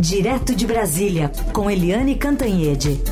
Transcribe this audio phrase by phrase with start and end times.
[0.00, 3.02] Direto de Brasília, com Eliane Cantanhede.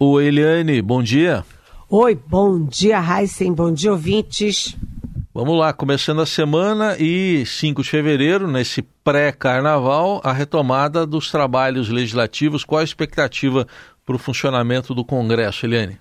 [0.00, 1.44] O Eliane, bom dia.
[1.88, 4.76] Oi, bom dia, Heisen, bom dia, ouvintes.
[5.32, 11.88] Vamos lá, começando a semana e 5 de fevereiro, nesse pré-carnaval, a retomada dos trabalhos
[11.88, 12.64] legislativos.
[12.64, 13.64] Qual a expectativa
[14.04, 16.00] para o funcionamento do Congresso, Eliane?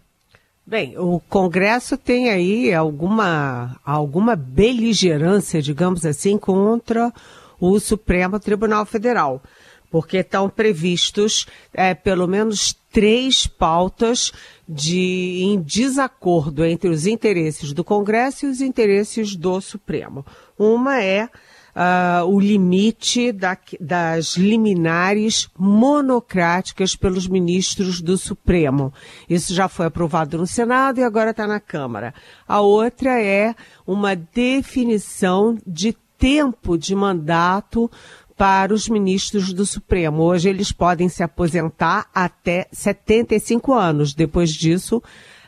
[0.68, 7.14] Bem, o Congresso tem aí alguma, alguma beligerância, digamos assim, contra
[7.60, 9.44] o Supremo Tribunal Federal,
[9.92, 14.32] porque estão previstos é, pelo menos três pautas
[14.68, 20.26] de, em desacordo entre os interesses do Congresso e os interesses do Supremo.
[20.58, 21.30] Uma é
[21.76, 28.94] uh, o limite da, das liminares monocráticas pelos ministros do Supremo.
[29.30, 32.14] Isso já foi aprovado no Senado e agora está na Câmara.
[32.48, 33.54] A outra é
[33.86, 37.92] uma definição de tempo de mandato
[38.38, 40.24] para os ministros do Supremo.
[40.24, 44.14] Hoje eles podem se aposentar até 75 anos.
[44.14, 45.02] Depois disso,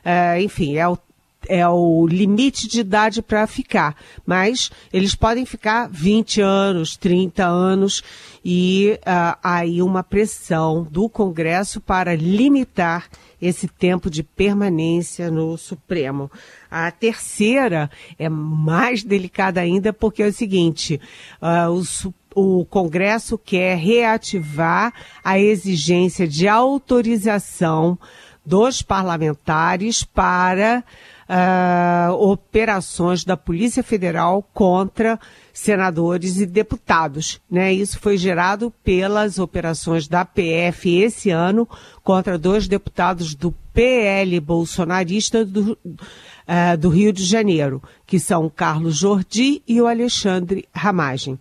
[0.03, 0.97] é, enfim, é o
[1.47, 3.95] é o limite de idade para ficar.
[4.25, 8.03] Mas eles podem ficar 20 anos, 30 anos,
[8.43, 13.07] e uh, aí uma pressão do Congresso para limitar
[13.41, 16.31] esse tempo de permanência no Supremo.
[16.69, 20.99] A terceira é mais delicada ainda, porque é o seguinte:
[21.41, 27.97] uh, o, o Congresso quer reativar a exigência de autorização
[28.45, 30.83] dos parlamentares para
[31.29, 35.19] uh, operações da Polícia Federal contra
[35.53, 37.41] senadores e deputados.
[37.49, 37.73] Né?
[37.73, 41.67] Isso foi gerado pelas operações da PF esse ano
[42.03, 48.97] contra dois deputados do PL bolsonarista do, uh, do Rio de Janeiro, que são Carlos
[48.97, 51.39] Jordi e o Alexandre Ramagem.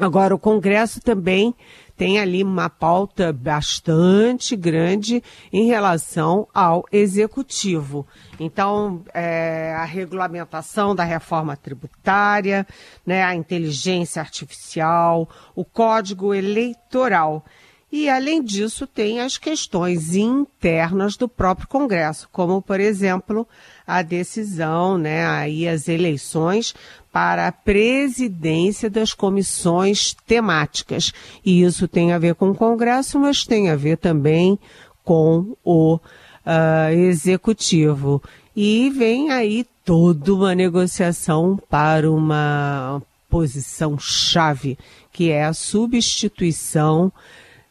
[0.00, 1.54] Agora, o Congresso também
[1.94, 5.22] tem ali uma pauta bastante grande
[5.52, 8.06] em relação ao executivo.
[8.38, 12.66] Então, é, a regulamentação da reforma tributária,
[13.04, 17.44] né, a inteligência artificial, o código eleitoral.
[17.92, 23.46] E, além disso, tem as questões internas do próprio Congresso, como, por exemplo,
[23.84, 26.72] a decisão, né, aí as eleições
[27.12, 31.12] para a presidência das comissões temáticas.
[31.44, 34.58] E isso tem a ver com o Congresso, mas tem a ver também
[35.04, 38.22] com o uh, Executivo.
[38.54, 44.78] E vem aí toda uma negociação para uma posição chave,
[45.12, 47.12] que é a substituição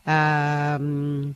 [0.05, 1.33] uh,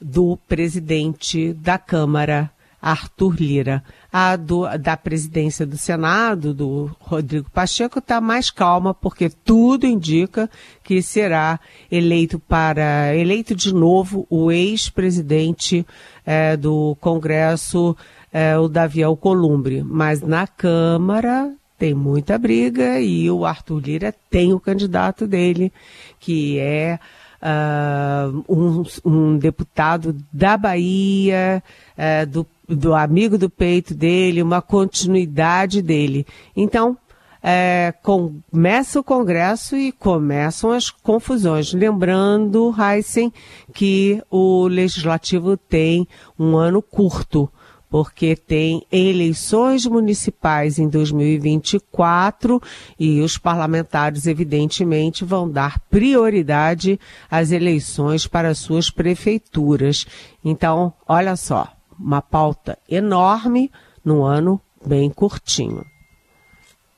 [0.00, 2.50] do presidente da Câmara,
[2.82, 3.84] Arthur Lira.
[4.12, 10.50] A do, da presidência do Senado, do Rodrigo Pacheco, está mais calma, porque tudo indica
[10.82, 11.60] que será
[11.90, 15.86] eleito para eleito de novo o ex-presidente
[16.26, 17.96] é, do Congresso,
[18.32, 19.82] é, o Davi Alcolumbre.
[19.84, 25.72] Mas na Câmara tem muita briga e o Arthur Lira tem o candidato dele,
[26.20, 26.98] que é
[27.42, 31.62] uh, um, um, deputado da Bahia,
[31.98, 36.26] uh, do, do amigo do peito dele, uma continuidade dele.
[36.56, 36.96] Então,
[37.42, 41.72] é, começa o Congresso e começam as confusões.
[41.72, 43.32] Lembrando, Heisen,
[43.74, 46.06] que o Legislativo tem
[46.38, 47.50] um ano curto
[47.92, 52.58] porque tem eleições municipais em 2024
[52.98, 56.98] e os parlamentares, evidentemente, vão dar prioridade
[57.30, 60.06] às eleições para suas prefeituras.
[60.42, 61.70] Então, olha só,
[62.00, 63.70] uma pauta enorme
[64.02, 65.84] no ano bem curtinho.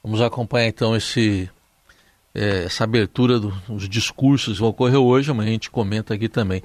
[0.01, 1.51] Vamos acompanhar então esse,
[2.33, 6.63] é, essa abertura dos discursos que vão ocorrer hoje, amanhã a gente comenta aqui também.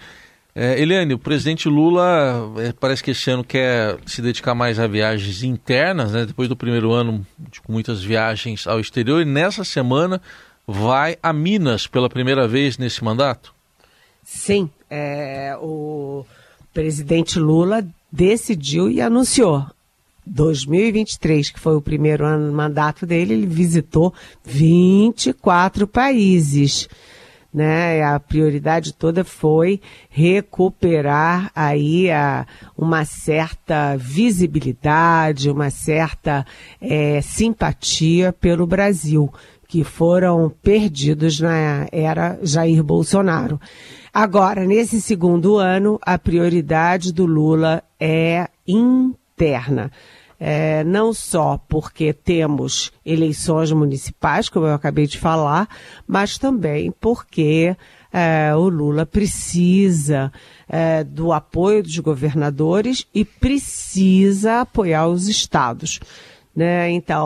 [0.55, 4.87] É, Eliane, o presidente Lula é, parece que esse ano quer se dedicar mais a
[4.87, 6.25] viagens internas, né?
[6.25, 10.21] depois do primeiro ano de, muitas viagens ao exterior, e nessa semana
[10.65, 13.53] vai a Minas pela primeira vez nesse mandato?
[14.23, 16.25] Sim, é, o
[16.73, 19.65] presidente Lula decidiu e anunciou
[20.25, 24.13] 2023, que foi o primeiro ano do mandato dele, ele visitou
[24.43, 26.87] 24 países
[27.53, 28.03] né?
[28.03, 32.45] A prioridade toda foi recuperar aí a,
[32.77, 36.45] uma certa visibilidade, uma certa
[36.81, 39.31] é, simpatia pelo Brasil,
[39.67, 43.59] que foram perdidos na era Jair Bolsonaro.
[44.13, 49.91] Agora, nesse segundo ano, a prioridade do Lula é interna.
[50.39, 55.67] É, não só porque temos eleições municipais, como eu acabei de falar,
[56.07, 57.75] mas também porque
[58.11, 60.31] é, o Lula precisa
[60.67, 65.99] é, do apoio dos governadores e precisa apoiar os estados.
[66.55, 66.91] Né?
[66.91, 67.25] Então,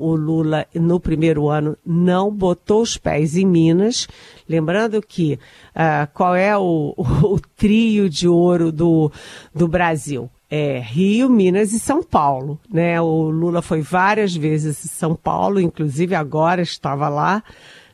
[0.00, 4.08] o Lula, no primeiro ano, não botou os pés em Minas.
[4.48, 5.34] Lembrando que
[5.76, 9.12] uh, qual é o, o, trio de ouro do,
[9.54, 10.28] do Brasil?
[10.56, 12.60] É Rio, Minas e São Paulo.
[12.72, 13.00] Né?
[13.00, 17.42] O Lula foi várias vezes em São Paulo, inclusive agora estava lá,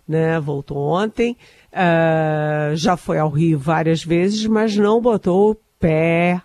[0.07, 0.39] né?
[0.39, 1.39] voltou ontem.
[1.73, 6.43] Uh, já foi ao Rio várias vezes, mas não botou o pé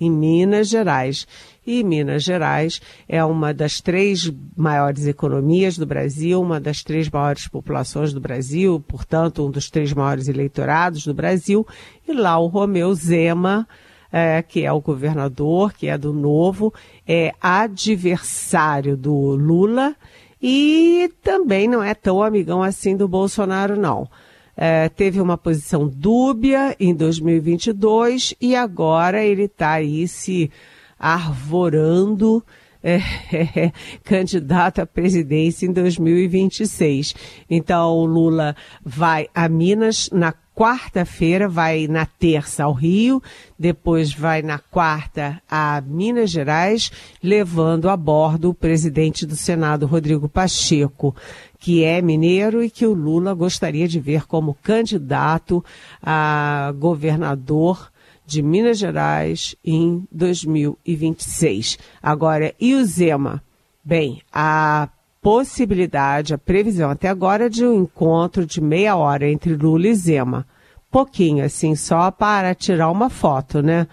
[0.00, 1.26] em Minas Gerais.
[1.66, 7.46] E Minas Gerais é uma das três maiores economias do Brasil, uma das três maiores
[7.46, 11.66] populações do Brasil, portanto, um dos três maiores eleitorados do Brasil.
[12.08, 13.68] E lá o Romeu Zema,
[14.12, 16.72] é, que é o governador, que é do Novo,
[17.06, 19.94] é adversário do Lula
[20.40, 24.08] e também não é tão amigão assim do Bolsonaro, não.
[24.56, 30.50] É, teve uma posição dúbia em 2022 e agora ele está aí se
[30.98, 32.42] arvorando
[32.82, 33.72] é, é,
[34.02, 37.14] candidato à presidência em 2026.
[37.48, 43.22] Então, o Lula vai a Minas na quarta-feira, vai na terça ao Rio,
[43.56, 46.90] depois vai na quarta a Minas Gerais,
[47.22, 51.14] levando a bordo o presidente do Senado, Rodrigo Pacheco,
[51.60, 55.64] que é mineiro e que o Lula gostaria de ver como candidato
[56.02, 57.88] a governador
[58.26, 61.78] de Minas Gerais em 2026.
[62.02, 63.44] Agora, e o Zema?
[63.84, 64.88] Bem, a
[65.20, 70.46] possibilidade, a previsão até agora de um encontro de meia hora entre Lula e Zema.
[70.90, 73.86] Pouquinho, assim, só para tirar uma foto, né?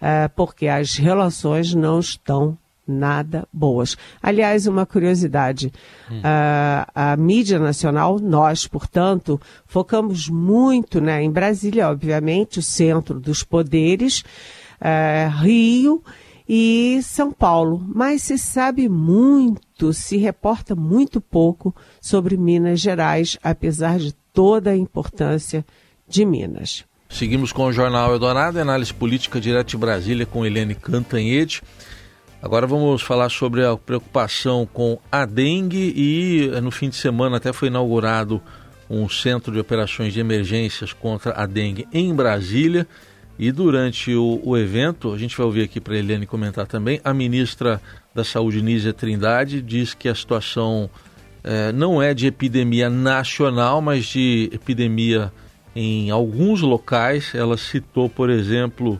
[0.00, 2.56] É, porque as relações não estão
[2.86, 3.96] nada boas.
[4.22, 5.72] Aliás, uma curiosidade:
[6.10, 6.20] hum.
[6.22, 13.42] a, a, mídia nacional, nós, portanto, focamos muito né, em Brasília, obviamente, o centro dos
[13.42, 14.20] poderes,
[14.80, 16.02] uh, Rio
[16.48, 23.98] e São Paulo, mas se sabe muito, se reporta muito pouco sobre Minas Gerais, apesar
[23.98, 25.64] de toda a importância
[26.08, 26.84] de Minas.
[27.08, 31.62] Seguimos com o Jornal Eldorado, análise política direto de Brasília com Helene Cantanhede.
[32.42, 37.52] Agora vamos falar sobre a preocupação com a dengue e no fim de semana até
[37.52, 38.40] foi inaugurado
[38.88, 42.86] um centro de operações de emergências contra a dengue em Brasília.
[43.38, 47.00] E durante o, o evento, a gente vai ouvir aqui para a Eliane comentar também,
[47.04, 47.80] a ministra
[48.14, 50.88] da Saúde, Nízia Trindade, diz que a situação
[51.44, 55.30] eh, não é de epidemia nacional, mas de epidemia
[55.74, 57.34] em alguns locais.
[57.34, 58.98] Ela citou, por exemplo,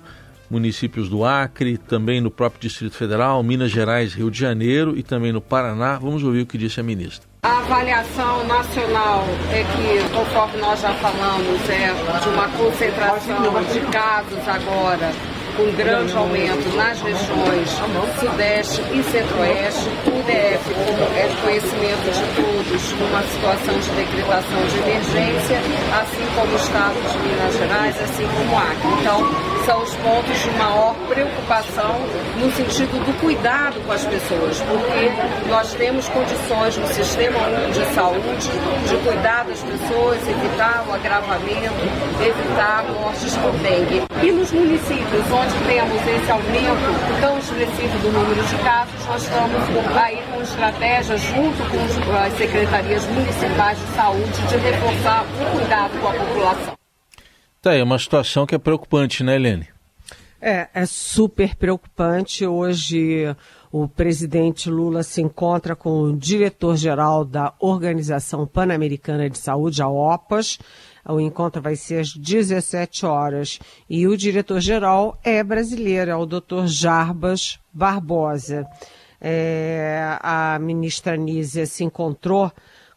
[0.50, 5.32] municípios do Acre, também no próprio Distrito Federal, Minas Gerais, Rio de Janeiro e também
[5.32, 5.98] no Paraná.
[5.98, 7.35] Vamos ouvir o que disse a ministra.
[7.46, 9.22] A avaliação nacional
[9.52, 15.12] é que, conforme nós já falamos, é de uma concentração de casos agora
[15.56, 17.70] com grande aumento nas regiões
[18.18, 19.88] Sudeste e Centro-Oeste.
[20.06, 20.74] O DF,
[21.14, 25.58] é conhecimento de todos, numa situação de decretação de emergência,
[26.02, 29.00] assim como o Estado de Minas Gerais, assim como o Acre.
[29.00, 31.96] Então, são os pontos de maior preocupação
[32.38, 37.40] no sentido do cuidado com as pessoas, porque nós temos condições no sistema
[37.72, 38.48] de saúde
[38.88, 41.82] de cuidar das pessoas, evitar o agravamento,
[42.22, 44.04] evitar mortes por dengue.
[44.22, 49.96] E nos municípios onde temos esse aumento tão expressivo do número de casos, nós estamos
[49.96, 51.58] aí com estratégias junto
[52.06, 56.75] com as secretarias municipais de saúde de reforçar o cuidado com a população.
[57.66, 59.66] Tá, é uma situação que é preocupante, né, Helene?
[60.40, 62.46] É, é super preocupante.
[62.46, 63.34] Hoje
[63.72, 70.60] o presidente Lula se encontra com o diretor-geral da Organização Pan-Americana de Saúde, a OPAS.
[71.04, 73.58] O encontro vai ser às 17 horas.
[73.90, 78.64] E o diretor-geral é brasileiro, é o doutor Jarbas Barbosa.
[79.20, 82.52] É, a ministra Nízia se encontrou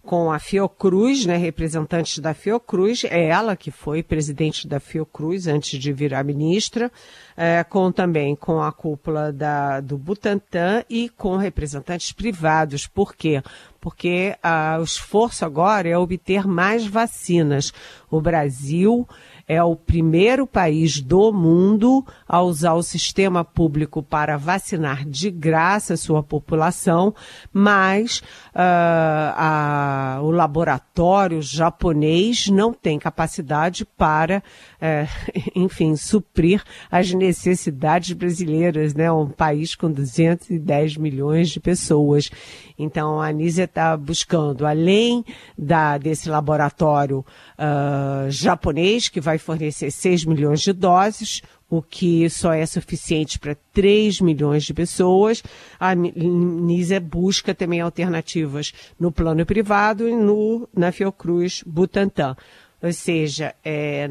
[0.10, 5.80] com a Fiocruz, né, representante da Fiocruz, é ela que foi presidente da Fiocruz antes
[5.80, 6.92] de virar ministra,
[7.38, 12.88] é, com também com a cúpula da, do Butantan e com representantes privados.
[12.88, 13.44] Por quê?
[13.82, 17.74] porque ah, o esforço agora é obter mais vacinas.
[18.10, 19.08] O Brasil
[19.50, 25.96] é o primeiro país do mundo a usar o sistema público para vacinar de graça
[25.96, 27.16] a sua população,
[27.52, 28.20] mas
[28.54, 34.44] uh, a, o laboratório japonês não tem capacidade para,
[34.76, 35.10] uh,
[35.56, 39.12] enfim, suprir as necessidades brasileiras, né?
[39.12, 42.30] Um país com 210 milhões de pessoas.
[42.78, 45.26] Então, a Anísia está buscando, além
[45.58, 47.26] da, desse laboratório
[47.58, 53.56] uh, japonês, que vai fornecer 6 milhões de doses, o que só é suficiente para
[53.74, 55.44] 3 milhões de pessoas.
[55.80, 62.36] A Anísia busca também alternativas no plano privado e no, na Fiocruz Butantan.
[62.82, 64.10] Ou seja, é,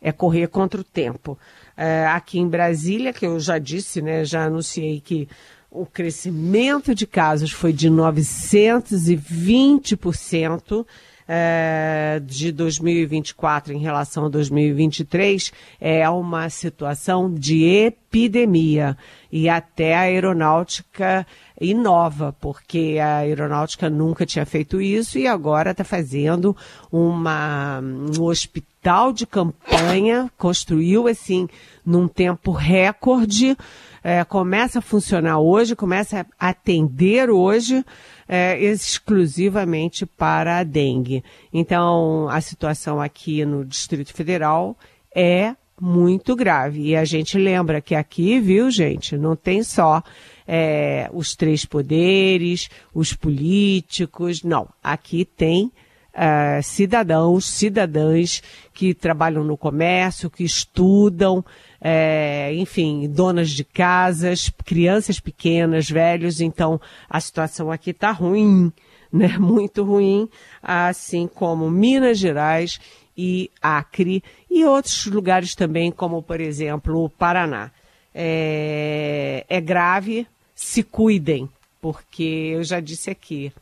[0.00, 1.38] é correr contra o tempo.
[1.76, 5.28] É, aqui em Brasília, que eu já disse, né, já anunciei que
[5.70, 10.86] o crescimento de casos foi de 920%
[11.28, 18.96] é, de 2024 em relação a 2023 é uma situação de epidemia.
[19.32, 21.26] E até a aeronáutica
[21.60, 26.56] inova, porque a aeronáutica nunca tinha feito isso e agora está fazendo
[26.92, 28.73] uma, um hospital
[29.12, 31.48] de campanha, construiu assim
[31.84, 33.56] num tempo recorde
[34.04, 37.82] é, começa a funcionar hoje, começa a atender hoje
[38.28, 41.24] é, exclusivamente para a dengue.
[41.50, 44.76] Então, a situação aqui no Distrito Federal
[45.14, 46.82] é muito grave.
[46.82, 50.02] E a gente lembra que aqui, viu, gente, não tem só
[50.46, 54.68] é, os três poderes, os políticos, não.
[54.82, 55.72] Aqui tem
[56.14, 58.42] uh, cidadãos, cidadãs
[58.72, 61.44] que trabalham no comércio, que estudam,
[61.80, 68.72] é, enfim, donas de casas, crianças pequenas, velhos, então a situação aqui está ruim,
[69.12, 69.36] né?
[69.38, 70.28] Muito ruim,
[70.62, 72.80] assim como Minas Gerais
[73.16, 77.70] e Acre e outros lugares também, como por exemplo o Paraná.
[78.14, 81.48] É, é grave, se cuidem,
[81.80, 83.52] porque eu já disse aqui,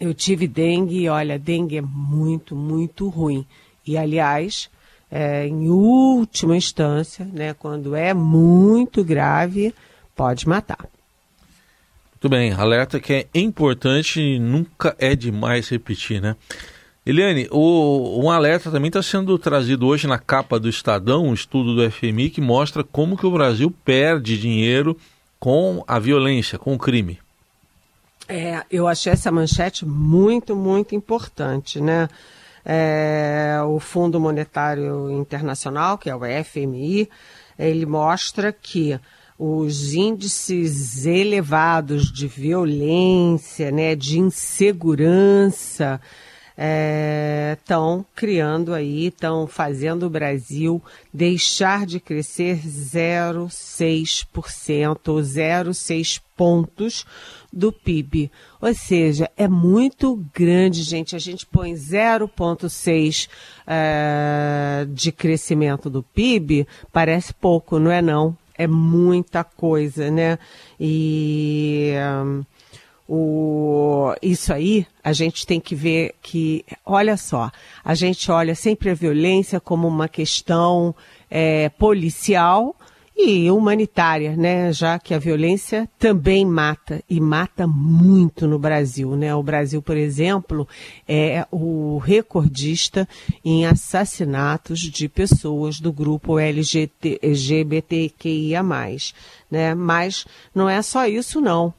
[0.00, 3.44] eu tive dengue e olha, dengue é muito, muito ruim.
[3.86, 4.70] E aliás,
[5.10, 9.74] é, em última instância, né, quando é muito grave,
[10.16, 10.88] pode matar.
[12.12, 16.36] Muito bem, alerta que é importante e nunca é demais repetir, né?
[17.04, 21.74] Eliane, o, um alerta também está sendo trazido hoje na capa do Estadão, um estudo
[21.74, 24.96] do FMI que mostra como que o Brasil perde dinheiro
[25.38, 27.18] com a violência, com o crime.
[28.30, 32.08] É, eu achei essa manchete muito, muito importante, né?
[32.64, 37.08] é, o Fundo Monetário Internacional, que é o FMI,
[37.58, 38.98] ele mostra que
[39.38, 46.00] os índices elevados de violência, né, de insegurança,
[46.56, 54.26] estão é, criando aí, estão fazendo o Brasil deixar de crescer 0,6%,
[55.04, 57.04] 0,6 pontos
[57.52, 58.30] do PIB.
[58.60, 61.16] Ou seja, é muito grande, gente.
[61.16, 63.28] A gente põe 0,6
[63.66, 68.36] é, de crescimento do PIB, parece pouco, não é não?
[68.56, 70.38] É muita coisa, né?
[70.78, 71.92] E.
[72.24, 72.44] Um,
[73.12, 77.50] o, isso aí, a gente tem que ver que, olha só,
[77.84, 80.94] a gente olha sempre a violência como uma questão
[81.28, 82.76] é, policial
[83.16, 84.72] e humanitária, né?
[84.72, 89.34] Já que a violência também mata e mata muito no Brasil, né?
[89.34, 90.68] O Brasil, por exemplo,
[91.08, 93.08] é o recordista
[93.44, 97.02] em assassinatos de pessoas do grupo LGBTQIA+,
[99.50, 99.74] né?
[99.74, 100.24] Mas
[100.54, 101.74] não é só isso não.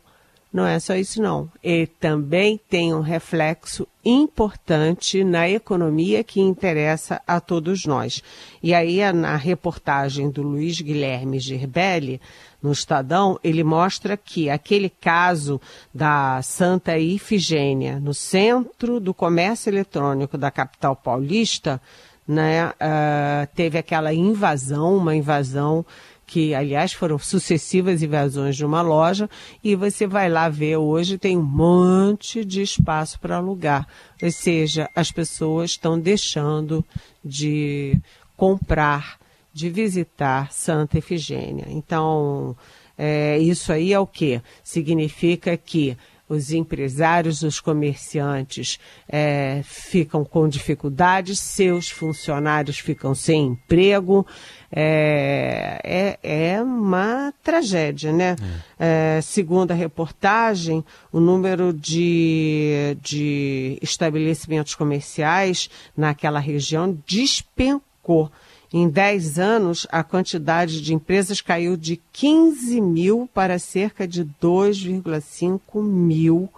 [0.54, 1.50] Não é só isso, não.
[1.64, 8.22] Ele também tem um reflexo importante na economia que interessa a todos nós.
[8.62, 12.20] E aí, na reportagem do Luiz Guilherme Gerbelli,
[12.62, 15.60] no Estadão, ele mostra que aquele caso
[15.94, 21.82] da Santa Ifigênia, no centro do comércio eletrônico da capital paulista,
[22.28, 25.86] né, uh, teve aquela invasão, uma invasão
[26.32, 29.30] que aliás foram sucessivas invasões de uma loja,
[29.62, 33.86] e você vai lá ver hoje tem um monte de espaço para alugar.
[34.24, 36.86] Ou seja, as pessoas estão deixando
[37.22, 38.00] de
[38.38, 39.20] comprar,
[39.52, 41.66] de visitar Santa Efigênia.
[41.68, 42.56] Então,
[42.98, 44.42] é, isso aí é o que?
[44.64, 45.98] Significa que
[46.32, 54.26] os empresários, os comerciantes é, ficam com dificuldades, seus funcionários ficam sem emprego.
[54.72, 58.38] É, é, é uma tragédia, né?
[58.80, 59.18] É.
[59.18, 68.32] É, segundo a reportagem, o número de, de estabelecimentos comerciais naquela região despencou.
[68.74, 75.84] Em 10 anos, a quantidade de empresas caiu de 15 mil para cerca de 2,5
[75.84, 76.50] mil,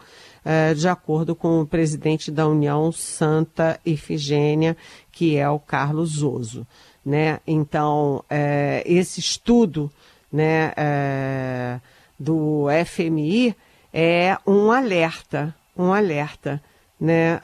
[0.46, 4.78] eh, de acordo com o presidente da União Santa Efigênia,
[5.12, 6.68] que é o Carlos Oso.
[7.04, 7.40] Né?
[7.48, 9.92] Então, eh, esse estudo
[10.32, 11.80] né, eh,
[12.20, 13.56] do FMI
[13.92, 16.62] é um alerta, um alerta.
[17.00, 17.42] Né?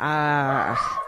[0.00, 1.07] a,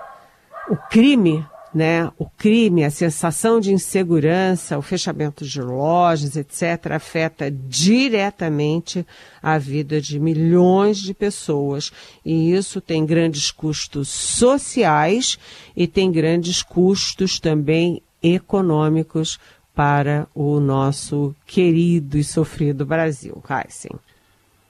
[0.71, 2.09] o crime, né?
[2.17, 9.05] O crime, a sensação de insegurança, o fechamento de lojas, etc., afeta diretamente
[9.43, 11.93] a vida de milhões de pessoas.
[12.25, 15.39] E isso tem grandes custos sociais
[15.77, 19.41] e tem grandes custos também econômicos
[19.75, 23.43] para o nosso querido e sofrido Brasil.
[23.49, 23.99] Heisen.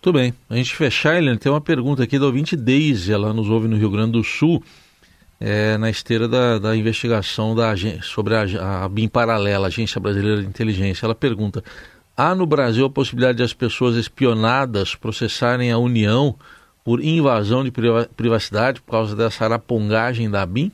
[0.01, 0.33] Tudo bem.
[0.49, 3.77] A gente fechar, Helena, tem uma pergunta aqui da ouvinte Deise, ela nos ouve no
[3.77, 4.63] Rio Grande do Sul
[5.41, 10.49] é, na esteira da, da investigação da, sobre a, a BIM Paralela, Agência Brasileira de
[10.49, 11.07] Inteligência.
[11.07, 11.65] Ela pergunta:
[12.15, 16.37] há no Brasil a possibilidade de as pessoas espionadas processarem a União
[16.85, 17.73] por invasão de
[18.17, 20.71] privacidade por causa dessa arapongagem da BIM?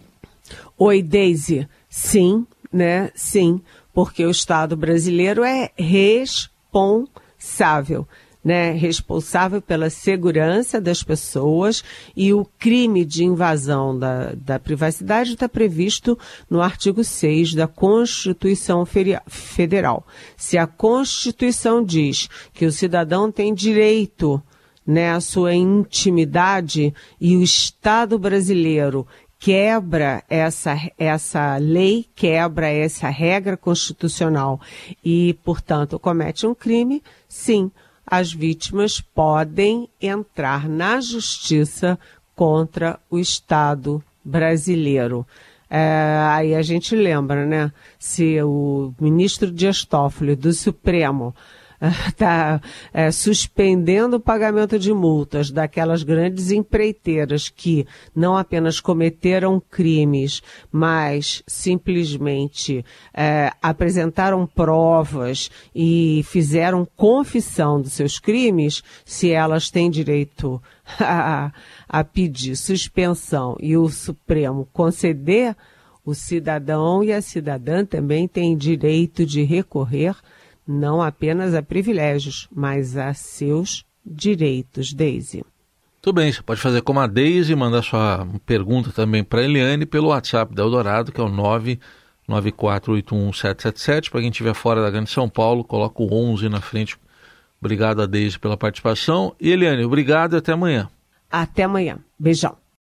[0.76, 1.68] Oi, Daisy.
[1.88, 3.12] Sim, né?
[3.14, 3.61] Sim,
[3.94, 8.08] porque o Estado brasileiro é responsável
[8.46, 11.82] né, responsável pela segurança das pessoas
[12.16, 16.16] e o crime de invasão da, da privacidade está previsto
[16.48, 18.86] no artigo 6 da Constituição
[19.26, 20.06] Federal.
[20.36, 24.40] Se a Constituição diz que o cidadão tem direito
[24.86, 29.04] né, à sua intimidade e o Estado brasileiro
[29.40, 34.60] quebra essa, essa lei, quebra essa regra constitucional
[35.04, 37.72] e, portanto, comete um crime, sim,
[38.06, 41.98] as vítimas podem entrar na justiça
[42.34, 45.26] contra o Estado brasileiro.
[45.68, 47.72] É, aí a gente lembra, né?
[47.98, 51.34] Se o ministro Dias Toffoli do Supremo
[51.80, 52.61] está
[52.92, 61.42] é, suspendendo o pagamento de multas daquelas grandes empreiteiras que não apenas cometeram crimes, mas
[61.47, 70.61] simplesmente é, apresentaram provas e fizeram confissão dos seus crimes, se elas têm direito
[70.99, 71.53] a,
[71.88, 75.57] a pedir suspensão e o Supremo conceder,
[76.05, 80.14] o cidadão e a cidadã também têm direito de recorrer
[80.66, 85.44] não apenas a privilégios, mas a seus direitos, Daisy.
[86.00, 89.85] Tudo bem, você pode fazer como a Daisy, mandar sua pergunta também para a Eliane
[89.85, 91.29] pelo WhatsApp da Eldorado, que é o
[92.29, 94.11] 994811777.
[94.11, 96.96] Para quem estiver fora da Grande São Paulo, coloca o 11 na frente.
[97.61, 99.35] Obrigado a Daisy pela participação.
[99.40, 100.88] E Eliane, obrigado e até amanhã.
[101.31, 101.98] Até amanhã.
[102.16, 102.57] Beijão.